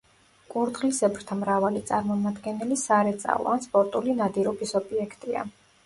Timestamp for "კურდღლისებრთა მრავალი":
0.53-1.83